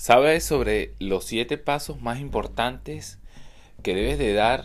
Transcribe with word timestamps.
¿Sabes 0.00 0.44
sobre 0.44 0.94
los 0.98 1.26
siete 1.26 1.58
pasos 1.58 2.00
más 2.00 2.20
importantes 2.20 3.18
que 3.82 3.94
debes 3.94 4.18
de 4.18 4.32
dar 4.32 4.64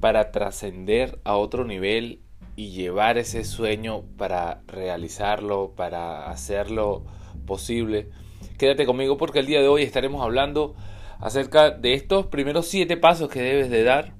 para 0.00 0.32
trascender 0.32 1.18
a 1.24 1.36
otro 1.36 1.64
nivel 1.64 2.20
y 2.54 2.72
llevar 2.72 3.16
ese 3.16 3.42
sueño 3.42 4.02
para 4.18 4.60
realizarlo, 4.66 5.72
para 5.74 6.28
hacerlo 6.28 7.06
posible? 7.46 8.10
Quédate 8.58 8.84
conmigo 8.84 9.16
porque 9.16 9.38
el 9.38 9.46
día 9.46 9.62
de 9.62 9.68
hoy 9.68 9.82
estaremos 9.82 10.22
hablando 10.22 10.76
acerca 11.18 11.70
de 11.70 11.94
estos 11.94 12.26
primeros 12.26 12.66
siete 12.66 12.98
pasos 12.98 13.30
que 13.30 13.40
debes 13.40 13.70
de 13.70 13.82
dar 13.82 14.12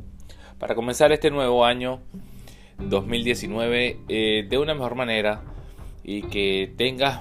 para 0.59 0.75
comenzar 0.75 1.13
este 1.13 1.31
nuevo 1.31 1.67
año 1.67 2.01
2019 2.79 3.99
eh, 4.09 4.47
de 4.49 4.57
una 4.57 4.73
mejor 4.73 4.95
manera 4.95 5.52
y 6.05 6.23
que 6.23 6.73
tengas 6.77 7.21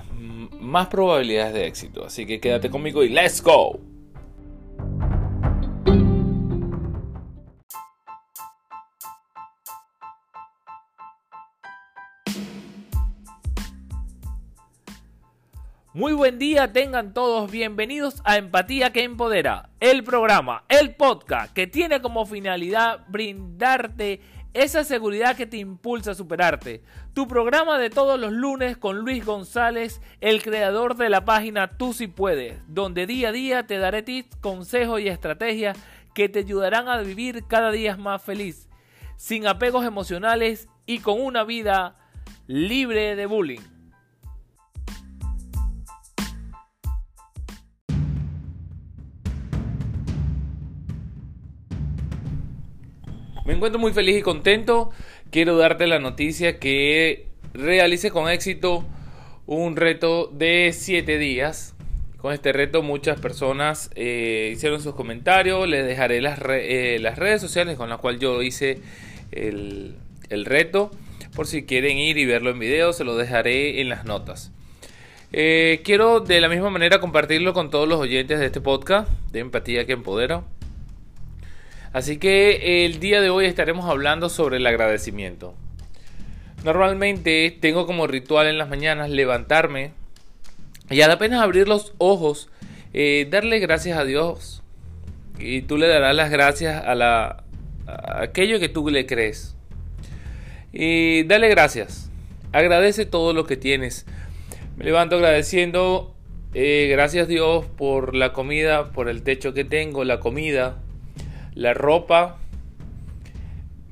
más 0.59 0.87
probabilidades 0.87 1.53
de 1.53 1.67
éxito. 1.67 2.05
Así 2.05 2.25
que 2.25 2.39
quédate 2.39 2.69
conmigo 2.69 3.03
y 3.03 3.09
let's 3.09 3.41
go. 3.41 3.79
Muy 15.93 16.13
buen 16.13 16.39
día, 16.39 16.71
tengan 16.71 17.13
todos 17.13 17.51
bienvenidos 17.51 18.21
a 18.23 18.37
Empatía 18.37 18.93
que 18.93 19.03
Empodera, 19.03 19.71
el 19.81 20.05
programa, 20.05 20.63
el 20.69 20.95
podcast 20.95 21.53
que 21.53 21.67
tiene 21.67 22.01
como 22.01 22.25
finalidad 22.25 23.05
brindarte 23.09 24.21
esa 24.53 24.83
seguridad 24.83 25.35
que 25.35 25.45
te 25.45 25.57
impulsa 25.57 26.11
a 26.11 26.15
superarte. 26.15 26.83
Tu 27.13 27.27
programa 27.27 27.77
de 27.77 27.89
todos 27.89 28.19
los 28.19 28.31
lunes 28.31 28.77
con 28.77 28.99
Luis 28.99 29.25
González, 29.25 30.01
el 30.19 30.43
creador 30.43 30.95
de 30.95 31.09
la 31.09 31.23
página 31.23 31.77
Tú 31.77 31.93
si 31.93 32.07
puedes, 32.07 32.61
donde 32.67 33.07
día 33.07 33.29
a 33.29 33.31
día 33.31 33.67
te 33.67 33.77
daré 33.77 34.03
tips, 34.03 34.35
consejos 34.37 34.99
y 34.99 35.07
estrategias 35.07 35.77
que 36.13 36.27
te 36.27 36.39
ayudarán 36.39 36.89
a 36.89 37.01
vivir 37.01 37.45
cada 37.47 37.71
día 37.71 37.95
más 37.95 38.21
feliz, 38.21 38.67
sin 39.15 39.47
apegos 39.47 39.85
emocionales 39.85 40.67
y 40.85 40.99
con 40.99 41.21
una 41.21 41.43
vida 41.43 41.95
libre 42.47 43.15
de 43.15 43.25
bullying. 43.25 43.70
Me 53.45 53.53
encuentro 53.53 53.79
muy 53.79 53.91
feliz 53.91 54.17
y 54.17 54.21
contento. 54.21 54.91
Quiero 55.31 55.57
darte 55.57 55.87
la 55.87 55.99
noticia 55.99 56.59
que 56.59 57.27
realicé 57.53 58.11
con 58.11 58.29
éxito 58.29 58.85
un 59.47 59.75
reto 59.75 60.27
de 60.27 60.71
7 60.73 61.17
días. 61.17 61.73
Con 62.17 62.33
este 62.33 62.53
reto 62.53 62.83
muchas 62.83 63.19
personas 63.19 63.89
eh, 63.95 64.51
hicieron 64.53 64.79
sus 64.79 64.93
comentarios. 64.93 65.67
Les 65.67 65.85
dejaré 65.85 66.21
las, 66.21 66.39
eh, 66.49 66.99
las, 67.01 67.17
redes 67.17 67.41
sociales 67.41 67.77
con 67.77 67.89
las 67.89 67.97
cuales 67.97 68.21
yo 68.21 68.43
hice 68.43 68.79
el, 69.31 69.95
reto. 70.29 70.91
Por 71.35 71.47
si 71.47 71.63
quieren 71.65 71.97
ir 71.97 72.17
y 72.19 72.25
verlo 72.25 72.51
en 72.51 72.59
video, 72.59 72.93
se 72.93 73.03
lo 73.03 73.15
dejaré 73.15 73.81
en 73.81 73.89
las 73.89 74.05
notas. 74.05 74.51
Eh, 75.33 75.81
quiero 75.83 76.19
de 76.19 76.41
la 76.41 76.49
misma 76.49 76.69
manera 76.69 76.99
compartirlo 76.99 77.53
con 77.53 77.71
todos 77.71 77.87
los 77.87 77.99
oyentes 77.99 78.39
de 78.39 78.45
este 78.45 78.61
podcast 78.61 79.09
de 79.31 79.39
Empatía 79.39 79.85
que 79.87 79.93
Empodera. 79.93 80.43
Así 81.93 82.17
que 82.17 82.85
el 82.85 82.99
día 82.99 83.19
de 83.21 83.29
hoy 83.29 83.45
estaremos 83.45 83.89
hablando 83.89 84.29
sobre 84.29 84.57
el 84.57 84.67
agradecimiento. 84.67 85.53
Normalmente 86.63 87.57
tengo 87.59 87.85
como 87.85 88.07
ritual 88.07 88.47
en 88.47 88.57
las 88.57 88.69
mañanas 88.69 89.09
levantarme 89.09 89.91
y 90.89 91.01
al 91.01 91.11
apenas 91.11 91.41
abrir 91.41 91.67
los 91.67 91.93
ojos, 91.97 92.49
eh, 92.93 93.27
darle 93.29 93.59
gracias 93.59 93.97
a 93.97 94.05
Dios. 94.05 94.63
Y 95.39 95.63
tú 95.63 95.77
le 95.77 95.87
darás 95.87 96.15
las 96.15 96.29
gracias 96.29 96.83
a, 96.85 96.93
la, 96.95 97.43
aquello 97.87 98.59
que 98.59 98.69
tú 98.69 98.87
le 98.89 99.05
crees. 99.05 99.55
Y 100.71 101.23
dale 101.23 101.49
gracias. 101.49 102.09
Agradece 102.53 103.05
todo 103.05 103.33
lo 103.33 103.45
que 103.45 103.57
tienes. 103.57 104.05
Me 104.77 104.85
levanto 104.85 105.15
agradeciendo. 105.15 106.15
Eh, 106.53 106.87
gracias 106.91 107.27
Dios 107.29 107.65
por 107.77 108.13
la 108.13 108.33
comida, 108.33 108.91
por 108.91 109.07
el 109.07 109.23
techo 109.23 109.53
que 109.53 109.63
tengo, 109.63 110.03
la 110.03 110.19
comida, 110.19 110.77
la 111.61 111.75
ropa, 111.75 112.37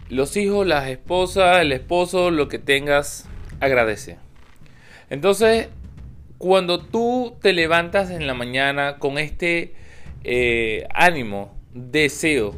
los 0.10 0.36
hijos, 0.38 0.66
las 0.66 0.88
esposas, 0.88 1.60
el 1.60 1.72
esposo, 1.72 2.32
lo 2.32 2.48
que 2.48 2.58
tengas, 2.58 3.30
agradece. 3.60 4.18
Entonces, 5.12 5.70
cuando 6.40 6.80
tú 6.80 7.38
te 7.42 7.54
levantas 7.54 8.10
en 8.10 8.26
la 8.26 8.34
mañana 8.34 8.98
con 8.98 9.20
este 9.20 9.76
eh, 10.24 10.88
ánimo, 10.94 11.56
deseo 11.74 12.56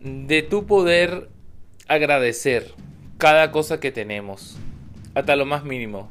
de 0.00 0.42
tu 0.42 0.66
poder 0.66 1.28
agradecer 1.86 2.72
cada 3.18 3.52
cosa 3.52 3.78
que 3.78 3.92
tenemos, 3.92 4.58
hasta 5.14 5.36
lo 5.36 5.46
más 5.46 5.64
mínimo. 5.64 6.10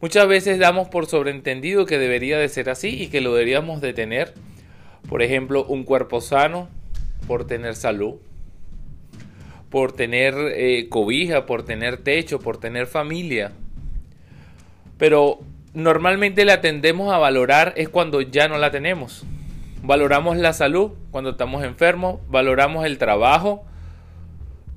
Muchas 0.00 0.26
veces 0.26 0.58
damos 0.58 0.88
por 0.88 1.06
sobreentendido 1.06 1.84
que 1.84 1.98
debería 1.98 2.38
de 2.38 2.48
ser 2.48 2.70
así 2.70 3.02
y 3.02 3.08
que 3.08 3.20
lo 3.20 3.34
deberíamos 3.34 3.82
de 3.82 3.92
tener. 3.92 4.32
Por 5.08 5.22
ejemplo, 5.22 5.64
un 5.64 5.84
cuerpo 5.84 6.20
sano, 6.20 6.68
por 7.26 7.46
tener 7.46 7.74
salud, 7.74 8.16
por 9.70 9.92
tener 9.92 10.34
eh, 10.54 10.88
cobija, 10.88 11.46
por 11.46 11.64
tener 11.64 11.96
techo, 11.96 12.38
por 12.38 12.58
tener 12.58 12.86
familia. 12.86 13.52
Pero 14.98 15.40
normalmente 15.74 16.44
la 16.44 16.60
tendemos 16.60 17.12
a 17.12 17.18
valorar 17.18 17.72
es 17.76 17.88
cuando 17.88 18.20
ya 18.20 18.48
no 18.48 18.58
la 18.58 18.70
tenemos. 18.70 19.24
Valoramos 19.82 20.36
la 20.36 20.52
salud 20.52 20.92
cuando 21.10 21.30
estamos 21.30 21.64
enfermos, 21.64 22.20
valoramos 22.28 22.84
el 22.84 22.98
trabajo 22.98 23.64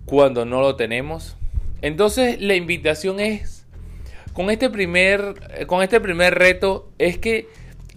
cuando 0.05 0.45
no 0.45 0.61
lo 0.61 0.75
tenemos. 0.75 1.35
Entonces 1.81 2.41
la 2.41 2.55
invitación 2.55 3.19
es, 3.19 3.65
con 4.33 4.49
este 4.49 4.69
primer, 4.69 5.67
con 5.67 5.83
este 5.83 5.99
primer 5.99 6.35
reto, 6.35 6.89
es 6.97 7.17
que 7.17 7.47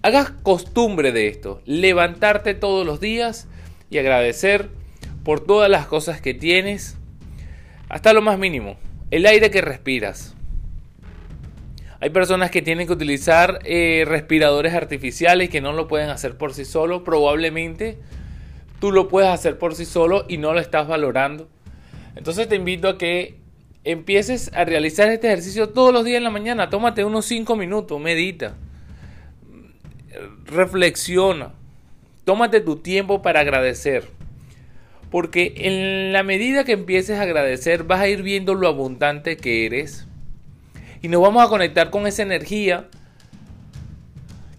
hagas 0.03 0.31
costumbre 0.43 1.13
de 1.13 1.29
esto, 1.29 1.63
levantarte 1.65 2.55
todos 2.55 2.85
los 2.85 3.01
días 3.01 3.49
y 3.91 3.99
agradecer 3.99 4.69
por 5.25 5.41
todas 5.41 5.71
las 5.71 5.87
cosas 5.87 6.21
que 6.21 6.35
tienes, 6.35 6.97
hasta 7.89 8.13
lo 8.13 8.23
más 8.23 8.39
mínimo, 8.39 8.77
el 9.11 9.27
aire 9.27 9.51
que 9.51 9.61
respiras. 9.61 10.35
Hay 12.01 12.11
personas 12.11 12.51
que 12.51 12.63
tienen 12.63 12.87
que 12.87 12.93
utilizar 12.93 13.59
eh, 13.65 14.05
respiradores 14.07 14.75
artificiales 14.75 15.51
que 15.51 15.61
no 15.61 15.73
lo 15.73 15.89
pueden 15.89 16.11
hacer 16.11 16.37
por 16.37 16.55
sí 16.55 16.65
solo. 16.65 17.03
Probablemente 17.03 17.99
tú 18.79 18.93
lo 18.93 19.09
puedes 19.09 19.31
hacer 19.31 19.59
por 19.59 19.75
sí 19.75 19.85
solo 19.85 20.25
y 20.29 20.39
no 20.39 20.53
lo 20.53 20.61
estás 20.61 20.87
valorando. 20.87 21.49
Entonces 22.15 22.49
te 22.49 22.55
invito 22.55 22.89
a 22.89 22.99
que 22.99 23.37
empieces 23.85 24.53
a 24.55 24.65
realizar 24.65 25.09
este 25.09 25.27
ejercicio 25.27 25.71
todos 25.71 25.93
los 25.93 26.05
días 26.05 26.19
en 26.19 26.25
la 26.25 26.31
mañana. 26.31 26.71
Tómate 26.71 27.05
unos 27.05 27.27
5 27.27 27.57
minutos, 27.57 28.01
medita, 28.01 28.55
reflexiona. 30.47 31.53
Tómate 32.29 32.61
tu 32.61 32.77
tiempo 32.77 33.23
para 33.23 33.41
agradecer. 33.41 34.07
Porque 35.11 35.55
en 35.57 36.13
la 36.13 36.23
medida 36.23 36.65
que 36.65 36.73
empieces 36.73 37.19
a 37.19 37.23
agradecer 37.23 37.85
vas 37.85 38.01
a 38.01 38.09
ir 38.09 38.23
viendo 38.23 38.53
lo 38.53 38.69
abundante 38.69 39.39
que 39.39 39.65
eres. 39.65 40.07
Y 41.01 41.09
nos 41.09 41.23
vamos 41.23 41.43
a 41.43 41.49
conectar 41.49 41.89
con 41.89 42.07
esa 42.07 42.21
energía 42.21 42.89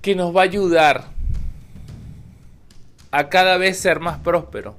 que 0.02 0.16
nos 0.16 0.35
va 0.35 0.41
a 0.41 0.46
ayudar 0.46 1.09
a 3.12 3.29
cada 3.29 3.58
vez 3.58 3.78
ser 3.78 4.00
más 4.00 4.18
próspero. 4.18 4.75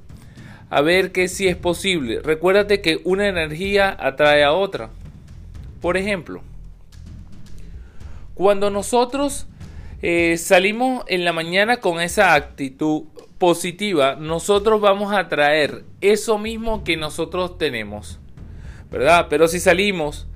A 0.68 0.80
ver 0.80 1.12
que 1.12 1.28
si 1.28 1.46
es 1.46 1.54
posible. 1.54 2.18
Recuérdate 2.24 2.80
que 2.80 3.00
una 3.04 3.28
energía 3.28 3.96
atrae 4.00 4.42
a 4.42 4.50
otra. 4.50 4.90
Por 5.80 5.96
ejemplo, 5.96 6.42
cuando 8.34 8.68
nosotros 8.68 9.46
eh, 10.02 10.36
salimos 10.38 11.04
en 11.08 11.24
la 11.24 11.32
mañana 11.32 11.78
con 11.78 12.00
esa 12.00 12.34
actitud 12.34 13.04
positiva, 13.38 14.16
nosotros 14.16 14.80
vamos 14.80 15.12
a 15.12 15.28
traer 15.28 15.84
eso 16.00 16.38
mismo 16.38 16.84
que 16.84 16.96
nosotros 16.96 17.58
tenemos, 17.58 18.20
¿verdad? 18.90 19.26
Pero 19.30 19.48
si 19.48 19.60
salimos 19.60 20.26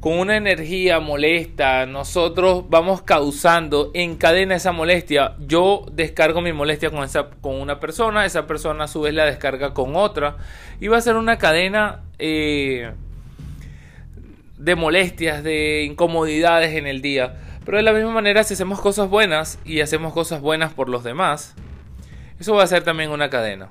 con 0.00 0.18
una 0.18 0.36
energía 0.36 0.98
molesta, 0.98 1.84
nosotros 1.84 2.64
vamos 2.70 3.02
causando 3.02 3.90
en 3.92 4.16
cadena 4.16 4.54
esa 4.54 4.72
molestia. 4.72 5.36
Yo 5.40 5.84
descargo 5.92 6.40
mi 6.40 6.54
molestia 6.54 6.90
con, 6.90 7.04
esa, 7.04 7.28
con 7.42 7.60
una 7.60 7.80
persona, 7.80 8.24
esa 8.24 8.46
persona 8.46 8.84
a 8.84 8.88
su 8.88 9.02
vez 9.02 9.12
la 9.12 9.26
descarga 9.26 9.74
con 9.74 9.96
otra 9.96 10.38
y 10.80 10.88
va 10.88 10.96
a 10.96 11.02
ser 11.02 11.16
una 11.16 11.36
cadena 11.36 12.00
eh, 12.18 12.92
de 14.56 14.74
molestias, 14.74 15.44
de 15.44 15.84
incomodidades 15.84 16.74
en 16.74 16.86
el 16.86 17.02
día. 17.02 17.36
Pero 17.64 17.76
de 17.76 17.82
la 17.82 17.92
misma 17.92 18.10
manera, 18.10 18.42
si 18.44 18.54
hacemos 18.54 18.80
cosas 18.80 19.08
buenas 19.08 19.58
y 19.64 19.80
hacemos 19.80 20.12
cosas 20.12 20.40
buenas 20.40 20.72
por 20.72 20.88
los 20.88 21.04
demás, 21.04 21.54
eso 22.38 22.54
va 22.54 22.62
a 22.62 22.66
ser 22.66 22.82
también 22.82 23.10
una 23.10 23.30
cadena. 23.30 23.70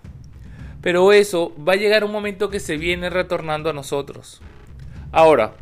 Pero 0.82 1.12
eso 1.12 1.54
va 1.58 1.74
a 1.74 1.78
llegar 1.78 2.04
un 2.04 2.12
momento 2.12 2.50
que 2.50 2.60
se 2.60 2.78
viene 2.78 3.10
retornando 3.10 3.70
a 3.70 3.74
nosotros. 3.74 4.42
Ahora, 5.12 5.54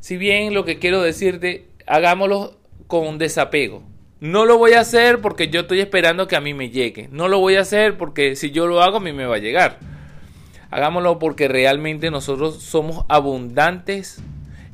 si 0.00 0.16
bien 0.16 0.54
lo 0.54 0.64
que 0.64 0.78
quiero 0.78 1.02
decirte, 1.02 1.68
hagámoslo 1.86 2.58
con 2.86 3.18
desapego. 3.18 3.82
No 4.20 4.46
lo 4.46 4.56
voy 4.56 4.72
a 4.72 4.80
hacer 4.80 5.20
porque 5.20 5.48
yo 5.48 5.60
estoy 5.60 5.80
esperando 5.80 6.26
que 6.26 6.36
a 6.36 6.40
mí 6.40 6.54
me 6.54 6.70
llegue. 6.70 7.08
No 7.12 7.28
lo 7.28 7.38
voy 7.38 7.56
a 7.56 7.60
hacer 7.60 7.98
porque 7.98 8.36
si 8.36 8.50
yo 8.50 8.66
lo 8.66 8.82
hago 8.82 8.96
a 8.96 9.00
mí 9.00 9.12
me 9.12 9.26
va 9.26 9.36
a 9.36 9.40
llegar. 9.40 9.78
Hagámoslo 10.70 11.18
porque 11.18 11.46
realmente 11.46 12.10
nosotros 12.10 12.62
somos 12.62 13.04
abundantes 13.08 14.22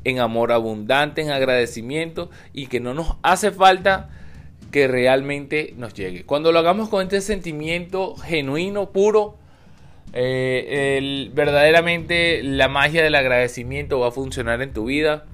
en 0.04 0.18
amor, 0.18 0.52
abundante 0.52 1.22
en 1.22 1.30
agradecimiento 1.30 2.30
y 2.52 2.66
que 2.66 2.80
no 2.80 2.94
nos 2.94 3.16
hace 3.22 3.50
falta 3.50 4.10
que 4.70 4.86
realmente 4.88 5.74
nos 5.76 5.94
llegue. 5.94 6.24
Cuando 6.24 6.52
lo 6.52 6.58
hagamos 6.58 6.88
con 6.88 7.02
este 7.02 7.20
sentimiento 7.20 8.16
genuino, 8.16 8.90
puro, 8.90 9.36
eh, 10.12 11.30
verdaderamente 11.34 12.42
la 12.42 12.68
magia 12.68 13.02
del 13.02 13.14
agradecimiento 13.14 14.00
va 14.00 14.08
a 14.08 14.12
funcionar 14.12 14.62
en 14.62 14.72
tu 14.72 14.86
vida 14.86 15.24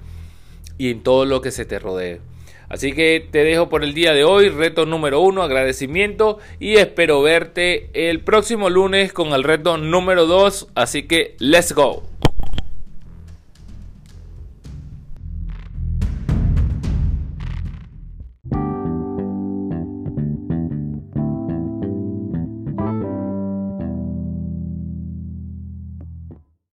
y 0.77 0.91
en 0.91 1.03
todo 1.03 1.25
lo 1.25 1.41
que 1.41 1.51
se 1.51 1.65
te 1.65 1.79
rodee. 1.79 2.21
Así 2.69 2.91
que 2.91 3.25
te 3.31 3.45
dejo 3.45 3.69
por 3.69 3.83
el 3.83 3.93
día 3.93 4.13
de 4.13 4.25
hoy, 4.25 4.49
reto 4.49 4.85
número 4.85 5.21
uno, 5.21 5.41
agradecimiento 5.41 6.39
y 6.59 6.75
espero 6.75 7.21
verte 7.21 7.89
el 7.93 8.19
próximo 8.19 8.69
lunes 8.69 9.13
con 9.13 9.29
el 9.29 9.43
reto 9.43 9.77
número 9.77 10.25
dos. 10.25 10.67
Así 10.75 11.03
que 11.03 11.35
let's 11.39 11.73
go. 11.73 12.03